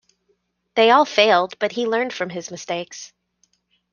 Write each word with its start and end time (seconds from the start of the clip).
They 0.73 0.89
all 0.89 1.05
failed, 1.05 1.59
but 1.59 1.73
he 1.73 1.85
learned 1.85 2.11
from 2.11 2.31
his 2.31 2.49
mistakes. 2.49 3.13